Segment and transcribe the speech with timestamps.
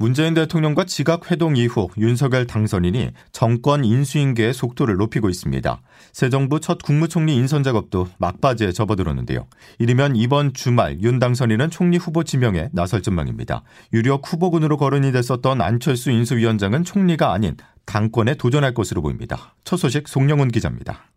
[0.00, 5.82] 문재인 대통령과 지각 회동 이후 윤석열 당선인이 정권 인수인계의 속도를 높이고 있습니다.
[6.14, 9.46] 새 정부 첫 국무총리 인선 작업도 막바지에 접어들었는데요.
[9.78, 13.62] 이르면 이번 주말 윤 당선인은 총리 후보 지명에 나설 전망입니다.
[13.92, 19.54] 유력 후보군으로 거론이 됐었던 안철수 인수위원장은 총리가 아닌 당권에 도전할 것으로 보입니다.
[19.64, 21.10] 첫 소식 송영훈 기자입니다.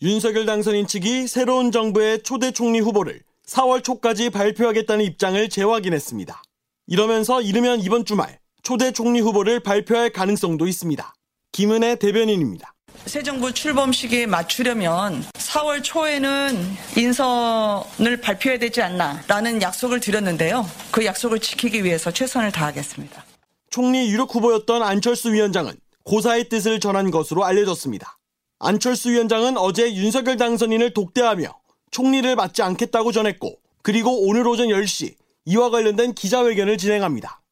[0.00, 6.42] 윤석열 당선인 측이 새로운 정부의 초대 총리 후보를 4월 초까지 발표하겠다는 입장을 재확인했습니다.
[6.90, 11.14] 이러면서 이르면 이번 주말 초대 총리 후보를 발표할 가능성도 있습니다.
[11.52, 12.74] 김은혜 대변인입니다.
[13.06, 16.58] 새 정부 출범 시기에 맞추려면 4월 초에는
[16.96, 20.68] 인선을 발표해야 되지 않나라는 약속을 드렸는데요.
[20.90, 23.24] 그 약속을 지키기 위해서 최선을 다하겠습니다.
[23.70, 28.18] 총리 유력 후보였던 안철수 위원장은 고사의 뜻을 전한 것으로 알려졌습니다.
[28.58, 31.56] 안철수 위원장은 어제 윤석열 당선인을 독대하며
[31.92, 35.19] 총리를 맡지 않겠다고 전했고 그리고 오늘 오전 10시
[35.50, 37.42] 이와 관련된 기자회견을 진행합니다.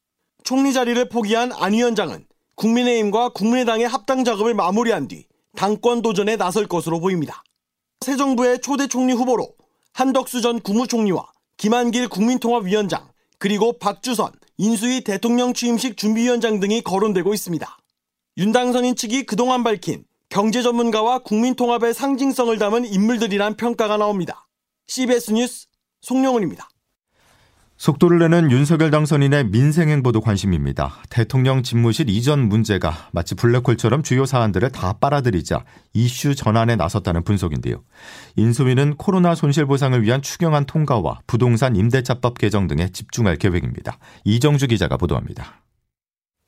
[0.45, 5.25] 총리 자리를 포기한 안 위원장은 국민의힘과 국민의당의 합당 작업을 마무리한 뒤
[5.57, 7.43] 당권 도전에 나설 것으로 보입니다.
[7.99, 9.53] 새 정부의 초대 총리 후보로
[9.91, 13.05] 한덕수 전 국무총리와 김한길 국민통합위원장
[13.37, 17.77] 그리고 박주선 인수위 대통령 취임식 준비위원장 등이 거론되고 있습니다.
[18.37, 24.47] 윤당선인 측이 그동안 밝힌 경제 전문가와 국민통합의 상징성을 담은 인물들이란 평가가 나옵니다.
[24.87, 25.67] CBS 뉴스
[25.99, 26.69] 송영훈입니다.
[27.79, 31.01] 속도를 내는 윤석열 당선인의 민생 행보도 관심입니다.
[31.09, 35.63] 대통령 집무실 이전 문제가 마치 블랙홀처럼 주요 사안들을 다 빨아들이자
[35.93, 37.81] 이슈 전환에 나섰다는 분석인데요.
[38.35, 43.97] 인수위는 코로나 손실 보상을 위한 추경안 통과와 부동산 임대차법 개정 등에 집중할 계획입니다.
[44.25, 45.63] 이정주 기자가 보도합니다.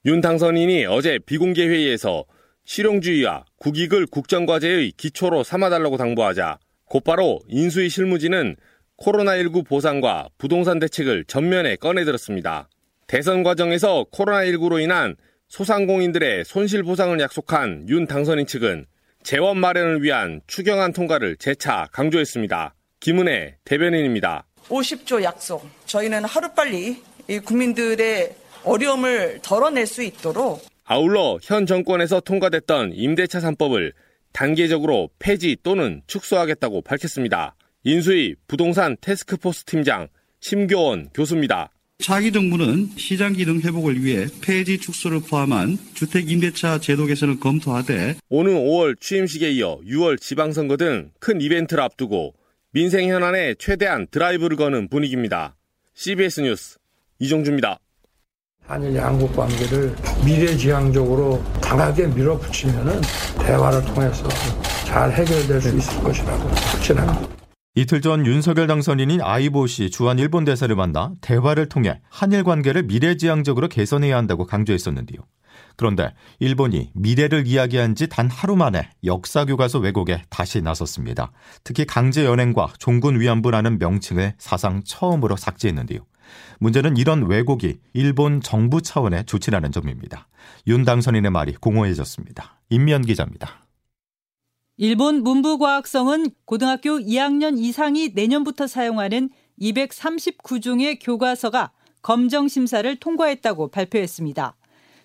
[0.03, 2.25] 윤 당선인이 어제 비공개 회의에서
[2.66, 8.58] 실용주의와 국익을 국정과제의 기초로 삼아달라고 당부하자 곧바로 인수위 실무진은
[9.01, 12.69] 코로나19 보상과 부동산 대책을 전면에 꺼내들었습니다.
[13.07, 15.16] 대선 과정에서 코로나19로 인한
[15.47, 18.85] 소상공인들의 손실 보상을 약속한 윤 당선인 측은
[19.23, 22.75] 재원 마련을 위한 추경안 통과를 재차 강조했습니다.
[23.00, 24.45] 김은혜 대변인입니다.
[24.69, 25.67] 50조 약속.
[25.85, 27.01] 저희는 하루빨리
[27.44, 33.94] 국민들의 어려움을 덜어낼 수 있도록 아울러 현 정권에서 통과됐던 임대차 3법을
[34.31, 37.56] 단계적으로 폐지 또는 축소하겠다고 밝혔습니다.
[37.84, 40.08] 인수위 부동산 테스크포스 팀장
[40.40, 41.72] 심교원 교수입니다.
[42.00, 48.53] 차기 정부는 시장 기능 회복을 위해 폐지 축소를 포함한 주택 임대차 제도 개선을 검토하되 오는
[48.53, 52.34] 5월 취임식에 이어 6월 지방선거 등 큰 이벤트를 앞두고
[52.72, 55.56] 민생 현안에 최대한 드라이브를 거는 분위기입니다.
[55.94, 56.78] CBS 뉴스
[57.20, 57.80] 이종주입니다.
[58.66, 63.02] 한일 양국 관계를 미래지향적으로 강하게 밀어붙이면
[63.44, 64.28] 대화를 통해서
[64.86, 67.41] 잘 해결될 수 있을 것이라고 확신합니다.
[67.74, 74.18] 이틀 전 윤석열 당선인인 아이보시 주한 일본 대사를 만나 대화를 통해 한일 관계를 미래지향적으로 개선해야
[74.18, 75.22] 한다고 강조했었는데요.
[75.78, 81.32] 그런데 일본이 미래를 이야기한 지 단 하루 만에 역사 교과서 왜곡에 다시 나섰습니다.
[81.64, 86.00] 특히 강제 연행과 종군 위안부라는 명칭을 사상 처음으로 삭제했는데요.
[86.59, 90.28] 문제는 이런 왜곡이 일본 정부 차원의 조치라는 점입니다.
[90.68, 92.59] 윤 당선인의 말이 공허해졌습니다.
[92.70, 93.66] 임면 기자입니다.
[94.78, 101.72] 일본 문부과학성은 고등학교 2학년 이상이 내년부터 사용하는 239종의 교과서가
[102.02, 104.56] 검정 심사를 통과했다고 발표했습니다.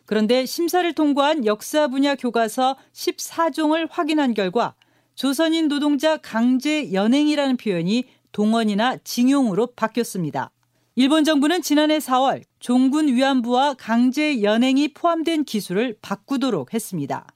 [0.06, 4.74] 그런데 심사를 통과한 역사 분야 교과서 14종을 확인한 결과
[5.14, 10.50] 조선인 노동자 강제 연행이라는 표현이 동원이나 징용으로 바뀌었습니다.
[10.94, 17.26] 일본 정부는 지난해 4월 종군 위안부와 강제 연행이 포함된 기술을 바꾸도록 했습니다.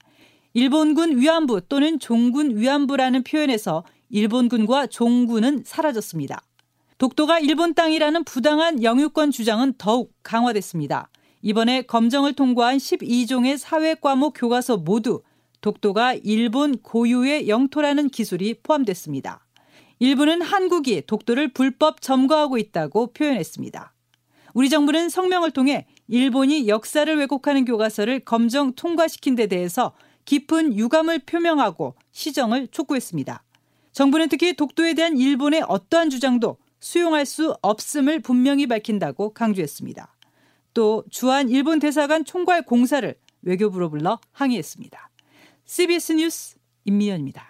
[0.52, 6.42] 일본군 위안부 또는 종군 위안부라는 표현에서 일본군과 종군은 사라졌습니다.
[6.98, 11.08] 독도가 일본 땅이라는 부당한 영유권 주장은 더욱 강화됐습니다.
[11.42, 15.22] 이번에 검정을 통과한 12종의 사회 과목 교과서 모두
[15.60, 19.46] 독도가 일본 고유의 영토라는 기술이 포함됐습니다.
[20.00, 23.94] 일부는 한국이 독도를 불법 점거하고 있다고 표현했습니다.
[24.54, 29.92] 우리 정부는 성명을 통해 일본이 역사를 왜곡하는 교과서를 검정 통과시킨 데 대해서
[30.24, 33.42] 깊은 유감을 표명하고 시정을 촉구했습니다.
[33.92, 40.16] 정부는 특히 독도에 대한 일본의 어떠한 주장도 수용할 수 없음을 분명히 밝힌다고 강조했습니다.
[40.72, 45.10] 또 주한 일본 대사관 총괄 공사를 외교부로 불러 항의했습니다.
[45.64, 47.49] CBS 뉴스 임미연입니다.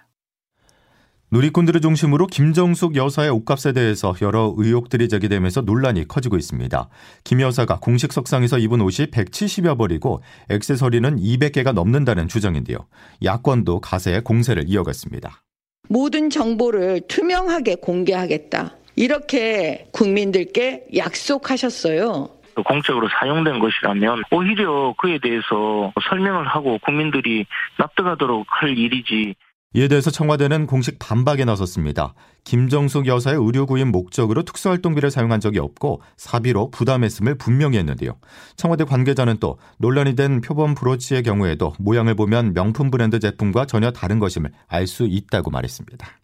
[1.33, 6.89] 누리꾼들을 중심으로 김정숙 여사의 옷값에 대해서 여러 의혹들이 제기되면서 논란이 커지고 있습니다.
[7.23, 12.79] 김 여사가 공식 석상에서 입은 옷이 170여 벌이고 액세서리는 200개가 넘는다는 주장인데요.
[13.23, 15.43] 야권도 가세의 공세를 이어갔습니다.
[15.89, 18.75] 모든 정보를 투명하게 공개하겠다.
[18.97, 22.29] 이렇게 국민들께 약속하셨어요.
[22.67, 27.47] 공적으로 사용된 것이라면 오히려 그에 대해서 설명을 하고 국민들이
[27.79, 29.37] 납득하도록 할 일이지.
[29.73, 32.15] 이에 대해서 청와대는 공식 반박에 나섰습니다.
[32.43, 38.19] 김정숙 여사의 의료 구입 목적으로 특수활동비를 사용한 적이 없고 사비로 부담했음을 분명히 했는데요.
[38.57, 44.19] 청와대 관계자는 또 논란이 된 표범 브로치의 경우에도 모양을 보면 명품 브랜드 제품과 전혀 다른
[44.19, 46.20] 것임을 알 수 있다고 말했습니다.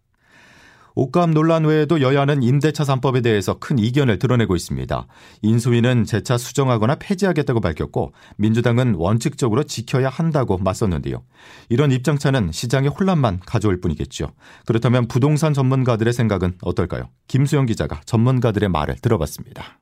[0.97, 5.07] 옷값 논란 외에도 여야는 임대차 3법에 대해서 큰 이견을 드러내고 있습니다.
[5.43, 11.23] 인수위는 재차 수정하거나 폐지하겠다고 밝혔고 민주당은 원칙적으로 지켜야 한다고 맞섰는데요.
[11.69, 14.33] 이런 입장차는 시장의 혼란만 가져올 뿐이겠죠.
[14.65, 17.11] 그렇다면 부동산 전문가들의 생각은 어떨까요?
[17.29, 19.79] 김수영 기자가 전문가들의 말을 들어봤습니다.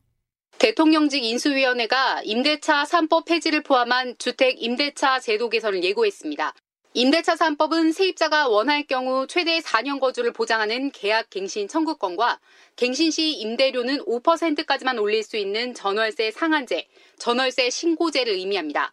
[0.59, 6.55] 대통령직 인수위원회가 임대차 3법 폐지를 포함한 주택 임대차 제도 개선을 예고했습니다.
[6.97, 12.39] 임대차 3법은 세입자가 원할 경우 최대 4년 거주를 보장하는 계약 갱신 청구권과
[12.77, 16.87] 갱신 시 임대료는 5%까지만 올릴 수 있는 전월세 상한제,
[17.19, 18.93] 전월세 신고제를 의미합니다.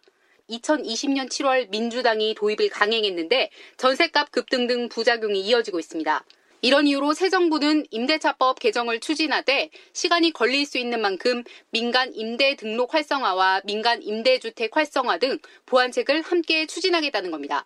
[0.50, 6.24] 2020년 7월 민주당이 도입을 강행했는데 전세값 급등 등 부작용이 이어지고 있습니다.
[6.62, 12.94] 이런 이유로 새 정부는 임대차법 개정을 추진하되 시간이 걸릴 수 있는 만큼 민간 임대 등록
[12.94, 17.64] 활성화와 민간 임대주택 활성화 등 보완책을 함께 추진하겠다는 겁니다.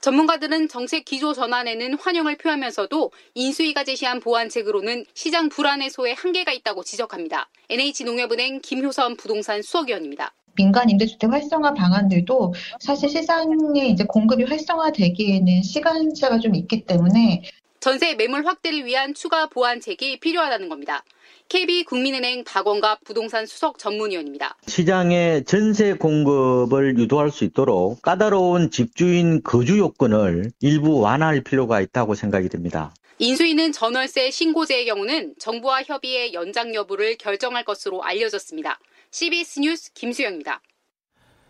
[0.00, 7.50] 전문가들은 정책 기조 전환에는 환영을 표하면서도 인수위가 제시한 보완책으로는 시장 불안 해소에 한계가 있다고 지적합니다.
[7.68, 10.32] NH농협은행 김효선 부동산 수석위원입니다.
[10.56, 17.42] 민간 임대주택 활성화 방안들도 사실 시장에 이제 공급이 활성화되기에는 시간차가 좀 있기 때문에
[17.80, 21.02] 전세 매물 확대를 위한 추가 보완책이 필요하다는 겁니다.
[21.48, 24.56] KB 국민은행 박원갑 부동산 수석 전문위원입니다.
[24.66, 32.50] 시장의 전세 공급을 유도할 수 있도록 까다로운 집주인 거주 요건을 일부 완화할 필요가 있다고 생각이
[32.50, 32.92] 됩니다.
[33.18, 38.78] 인수위는 전월세 신고제의 경우는 정부와 협의해 연장 여부를 결정할 것으로 알려졌습니다.
[39.10, 40.60] CBS 뉴스 김수영입니다.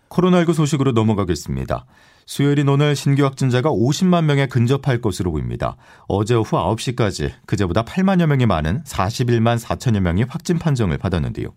[0.09, 1.87] 코로나19 소식으로 넘어가겠습니다.
[2.31, 5.75] 수요일인 오늘 신규 확진자가 50만 명에 근접할 것으로 보입니다.
[6.07, 11.49] 어제 오후 9시까지 그제보다 8만여 명이 많은 41만 4천여 명이 확진 판정을 받았는데요.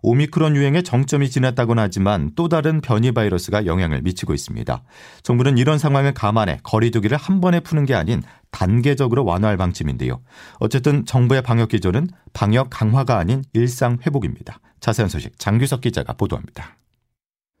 [0.00, 4.82] 오미크론 유행의 정점이 지났다고는 하지만 또 다른 변이 바이러스가 영향을 미치고 있습니다.
[5.22, 10.22] 정부는 이런 상황을 감안해 거리두기를 한 번에 푸는 게 아닌 단계적으로 완화할 방침인데요.
[10.60, 14.60] 어쨌든 정부의 방역 기조는 방역 강화가 아닌 일상 회복입니다.
[14.80, 16.78] 자세한 소식 장규석 기자가 보도합니다.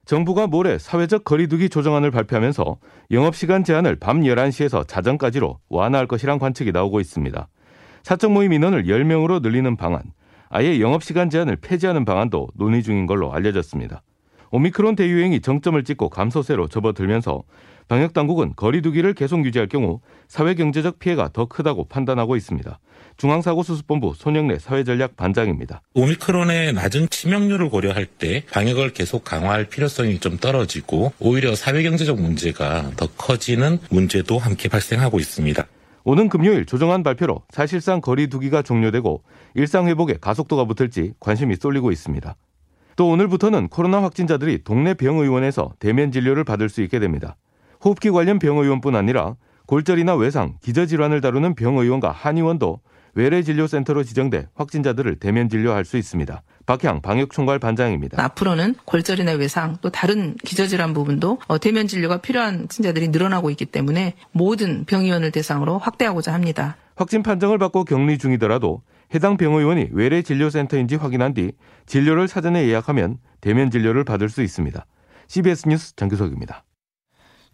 [0.06, 2.78] 정부가 모레 사회적 거리두기 조정안을 발표하면서
[3.10, 7.48] 영업시간 제한을 밤 11시에서 자정까지로 완화할 것이란 관측이 나오고 있습니다.
[8.04, 10.02] 사적 모임 인원을 10명으로 늘리는 방안,
[10.48, 14.02] 아예 영업시간 제한을 폐지하는 방안도 논의 중인 걸로 알려졌습니다.
[14.52, 17.42] 오미크론 대유행이 정점을 찍고 감소세로 접어들면서
[17.88, 22.78] 방역 당국은 거리두기를 계속 유지할 경우 사회 경제적 피해가 더 크다고 판단하고 있습니다.
[23.16, 25.80] 중앙사고수습본부 손영래 사회전략 반장입니다.
[25.94, 33.06] 오미크론의 낮은 치명률을 고려할 때 방역을 계속 강화할 필요성이 좀 떨어지고 오히려 사회경제적 문제가 더
[33.16, 35.66] 커지는 문제도 함께 발생하고 있습니다.
[36.04, 39.22] 오는 금요일 조정안 발표로 사실상 거리두기가 종료되고
[39.54, 42.36] 일상회복에 가속도가 붙을지 관심이 쏠리고 있습니다.
[42.96, 47.36] 또 오늘부터는 코로나 확진자들이 동네 병의원에서 대면 진료를 받을 수 있게 됩니다.
[47.86, 52.80] 호흡기 관련 병의원뿐 아니라 골절이나 외상, 기저질환을 다루는 병의원과 한의원도
[53.14, 56.42] 외래진료센터로 지정돼 확진자들을 대면 진료할 수 있습니다.
[56.66, 58.22] 박향 방역총괄 반장입니다.
[58.22, 64.14] 앞으로는 골절이나 외상 또 다른 기저질환 부분도 어, 대면 진료가 필요한 친자들이 늘어나고 있기 때문에
[64.32, 66.76] 모든 병의원을 대상으로 확대하고자 합니다.
[66.96, 68.82] 확진 판정을 받고 격리 중이더라도
[69.14, 71.52] 해당 병의원이 외래 진료센터인지 확인한 뒤
[71.86, 74.84] 진료를 사전에 예약하면 대면 진료를 받을 수 있습니다.
[75.28, 76.65] CBS 뉴스 장규석입니다.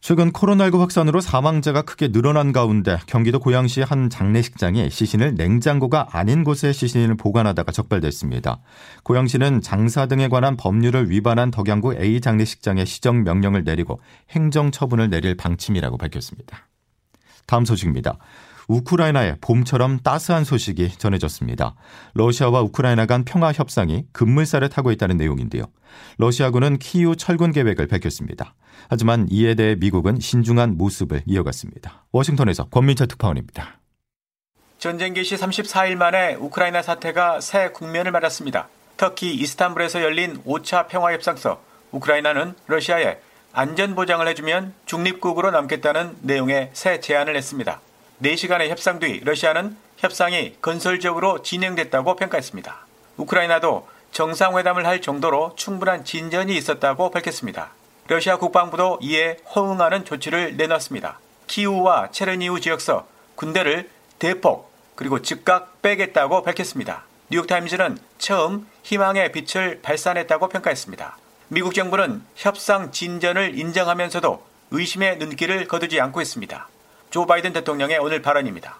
[0.03, 6.73] 최근 코로나19 확산으로 사망자가 크게 늘어난 가운데 경기도 고양시 한 장례식장이 시신을 냉장고가 아닌 곳에
[6.73, 8.59] 시신을 보관하다가 적발됐습니다.
[9.05, 15.37] 고양시는 장사 등에 관한 법률을 위반한 덕양구 A 장례식장에 시정 명령을 내리고 행정 처분을 내릴
[15.37, 16.67] 방침이라고 밝혔습니다.
[17.47, 18.19] 다음 소식입니다.
[18.69, 21.75] 우크라이나에 봄처럼 따스한 소식이 전해졌습니다.
[22.15, 25.65] 러시아와 우크라이나 간 평화 협상이 급물살을 타고 있다는 내용인데요.
[26.19, 28.55] 러시아군은 키우 철군 계획을 밝혔습니다.
[28.89, 32.05] 하지만 이에 대해 미국은 신중한 모습을 이어갔습니다.
[32.13, 33.79] 워싱턴에서 권민철 특파원입니다.
[34.79, 38.69] 전쟁 개시 34일 만에 우크라이나 사태가 새 국면을 맞았습니다.
[38.97, 43.19] 터키 이스탄불에서 열린 5차 평화협상서 우크라이나는 러시아에
[43.53, 47.81] 안전 보장을 해주면 중립국으로 남겠다는 내용의 새 제안을 했습니다.
[48.23, 52.87] 4시간의 협상 뒤 러시아는 협상이 건설적으로 진행됐다고 평가했습니다.
[53.17, 57.73] 우크라이나도 정상회담을 할 정도로 충분한 진전이 있었다고 밝혔습니다.
[58.07, 61.19] 러시아 국방부도 이에 허응하는 조치를 내놨습니다.
[61.49, 67.05] 키우와 체르니우 지역서 군대를 대폭 그리고 즉각 빼겠다고 밝혔습니다.
[67.31, 71.17] 뉴욕타임즈는 처음 희망의 빛을 발산했다고 평가했습니다.
[71.49, 76.69] 미국 정부는 협상 진전을 인정하면서도 의심의 눈길을 거두지 않고 있습니다.
[77.13, 78.79] 조 바이든 대통령의 오늘 발언입니다.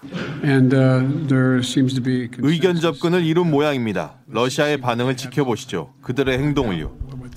[2.39, 4.15] 의견 접근을 이룬 모양입니다.
[4.25, 5.93] 러시아의 반응을 지켜보시죠.
[6.01, 6.91] 그들의 행동을요.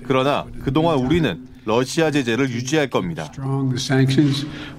[0.06, 3.30] 그러나 그동안 우리는 러시아 제재를 유지할 겁니다.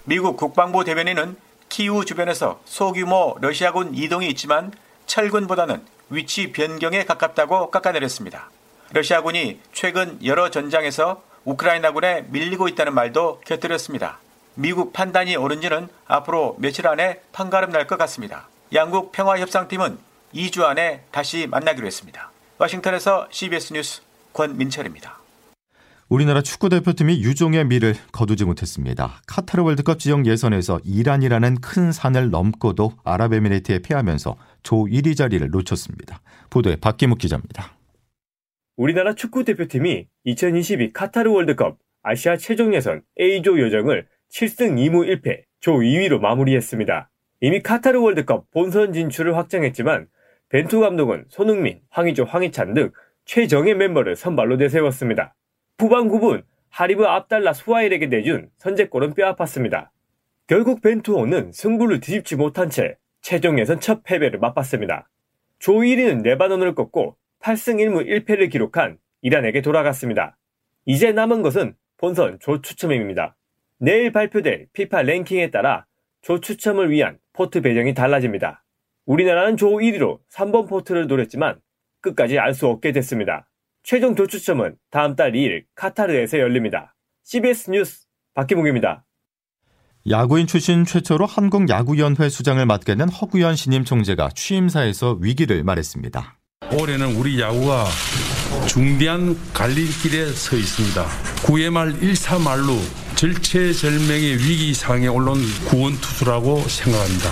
[0.05, 1.35] 미국 국방부 대변인은
[1.69, 4.71] 키우 주변에서 소규모 러시아군 이동이 있지만
[5.05, 8.49] 철군보다는 위치 변경에 가깝다고 깎아내렸습니다.
[8.91, 14.19] 러시아군이 최근 여러 전장에서 우크라이나군에 밀리고 있다는 말도 곁들였습니다.
[14.59, 18.49] 미국 판단이 옳은지는 앞으로 며칠 안에 판가름 날 것 같습니다.
[18.73, 19.97] 양국 평화협상팀은
[20.33, 22.31] 2주 안에 다시 만나기로 했습니다.
[22.57, 24.01] 워싱턴에서 CBS 뉴스
[24.33, 25.19] 권민철입니다.
[26.09, 29.21] 우리나라 축구 대표팀이 유종의 미를 거두지 못했습니다.
[29.27, 36.21] 카타르 월드컵 지역 예선에서 이란이라는 큰 산을 넘고도 아랍에미레이트에 패하면서 조 1위 자리를 놓쳤습니다.
[36.49, 37.75] 보도에 박기묵 기자입니다.
[38.75, 45.77] 우리나라 축구 대표팀이 2022 카타르 월드컵 아시아 최종 예선 A조 요정을 7승 2무 1패 조
[45.77, 47.09] 2위로 마무리했습니다.
[47.41, 50.07] 이미 카타르 월드컵 본선 진출을 확정했지만
[50.49, 52.91] 벤투 감독은 손흥민, 황희조, 황희찬 등
[53.25, 55.35] 최정예 멤버를 선발로 내세웠습니다.
[55.77, 59.89] 후반 9분 하리브 압달라 수아일에게 내준 선제골은 뼈아팠습니다.
[60.47, 65.09] 결국 벤투호는 승부를 뒤집지 못한 채 최종 예선 첫 패배를 맛봤습니다.
[65.59, 70.37] 조 1위는 레바논을 꺾고 8승 1무 1패를 기록한 이란에게 돌아갔습니다.
[70.85, 73.36] 이제 남은 것은 본선 조 추첨입니다.
[73.79, 75.85] 내일 발표될 피파 랭킹에 따라
[76.21, 78.63] 조 추첨을 위한 포트 배정이 달라집니다.
[79.05, 81.59] 우리나라는 조 1위로 3번 포트를 노렸지만
[82.01, 83.49] 끝까지 알 수 없게 됐습니다.
[83.83, 86.95] 최종 조 추첨은 다음 달 2일 카타르에서 열립니다.
[87.23, 89.05] CBS 뉴스 박기묵입니다.
[90.09, 96.39] 야구인 출신 최초로 한국야구연회 수장을 맡게 된 허구연 신임 총재가 취임사에서 위기를 말했습니다.
[96.79, 97.85] 올해는 우리 야구가
[98.67, 101.05] 중대한 갈림길에 서 있습니다.
[101.45, 102.73] 9회 말 1사 말로
[103.15, 107.29] 절체절명의 위기 상황에 올라온 구원 투수라고 생각합니다.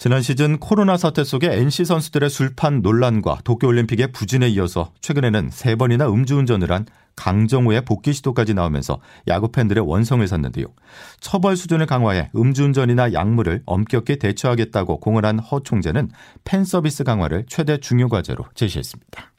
[0.00, 6.08] 지난 시즌 코로나 사태 속에 NC 선수들의 술판 논란과 도쿄올림픽의 부진에 이어서 최근에는 세 번이나
[6.08, 10.66] 음주운전을 한 강정호의 복귀 시도까지 나오면서 야구 팬들의 원성을 샀는데요.
[11.20, 16.10] 처벌 수준을 강화해 음주운전이나 약물을 엄격히 대처하겠다고 공을 한허 총재는
[16.44, 19.32] 팬 서비스 강화를 최대 중요 과제로 제시했습니다.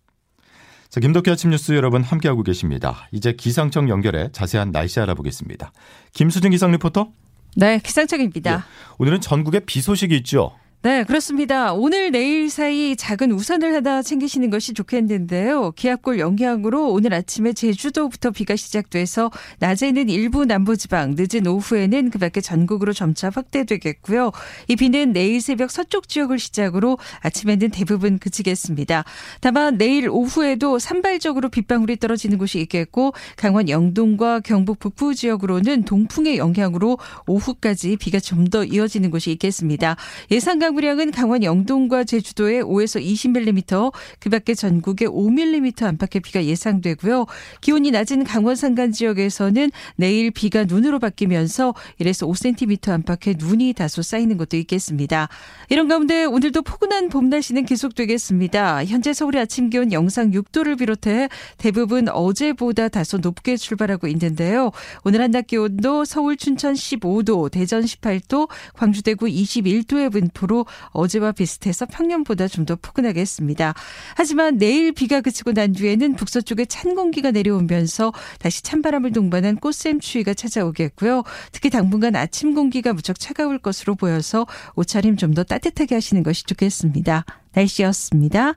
[0.89, 3.07] 자, 김덕기 아침 뉴스 여러분 함께하고 계십니다.
[3.11, 5.71] 이제 기상청 연결해 자세한 날씨 알아보겠습니다.
[6.13, 7.09] 김수진 기상 리포터.
[7.55, 8.57] 네, 기상청입니다.
[8.57, 8.63] 네,
[8.97, 10.55] 오늘은 전국에 비 소식이 있죠.
[10.81, 11.73] 네, 그렇습니다.
[11.73, 15.73] 오늘 내일 사이 작은 우산을 하나 챙기시는 것이 좋겠는데요.
[15.73, 22.93] 기압골 영향으로 오늘 아침에 제주도부터 비가 시작돼서 낮에는 일부 남부지방, 늦은 오후에는 그 밖에 전국으로
[22.93, 24.31] 점차 확대되겠고요.
[24.69, 29.03] 이 비는 내일 새벽 서쪽 지역을 시작으로 아침에는 대부분 그치겠습니다.
[29.41, 36.97] 다만 내일 오후에도 산발적으로 빗방울이 떨어지는 곳이 있겠고 강원 영동과 경북 북부 지역으로는 동풍의 영향으로
[37.27, 39.97] 오후까지 비가 좀 더 이어지는 곳이 있겠습니다.
[40.31, 47.25] 예상 강 우량은 강원 영동과 제주도에 5에서 20mm, 그 밖에 전국에 5mm 안팎의 비가 예상되고요.
[47.61, 54.37] 기온이 낮은 강원 산간 지역에서는 내일 비가 눈으로 바뀌면서 1에서 5cm 안팎의 눈이 다소 쌓이는
[54.37, 55.29] 것도 있겠습니다.
[55.69, 58.85] 이런 가운데 오늘도 포근한 봄 날씨는 계속되겠습니다.
[58.85, 64.71] 현재 서울의 아침 기온 영상 6도를 비롯해 대부분 어제보다 다소 높게 출발하고 있는데요.
[65.03, 70.58] 오늘 한낮 기온도 서울 춘천 15도, 대전 18도, 광주 대구 21도의 분포로
[70.91, 73.73] 어제와 비슷해서 평년보다 좀 더 포근하겠습니다.
[74.15, 80.33] 하지만 내일 비가 그치고 난 뒤에는 북서쪽에 찬 공기가 내려오면서 다시 찬바람을 동반한 꽃샘 추위가
[80.33, 81.23] 찾아오겠고요.
[81.51, 87.23] 특히 당분간 아침 공기가 무척 차가울 것으로 보여서 옷차림 좀 더 따뜻하게 하시는 것이 좋겠습니다.
[87.53, 88.53] 날씨였습니다.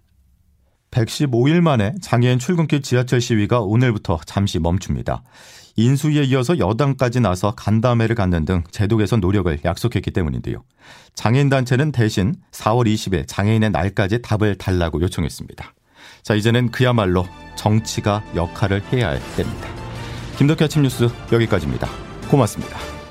[0.90, 5.22] 115일 만에 장애인 출근길 지하철 시위가 오늘부터 잠시 멈춥니다.
[5.76, 10.62] 인수위에 이어서 여당까지 나서 간담회를 갖는 등 제도 개선 노력을 약속했기 때문인데요.
[11.14, 15.74] 장애인단체는 대신 4월 20일 장애인의 날까지 답을 달라고 요청했습니다.
[16.22, 17.26] 자, 이제는 그야말로
[17.56, 19.68] 정치가 역할을 해야 할 때입니다.
[20.38, 21.88] 김덕희 아침 뉴스 여기까지입니다.
[22.28, 23.01] 고맙습니다.